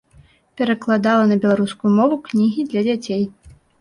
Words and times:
Перакладала 0.61 1.23
на 1.31 1.37
беларускую 1.43 1.91
мову 1.99 2.15
кнігі 2.29 2.67
для 2.73 2.81
дзяцей. 2.89 3.23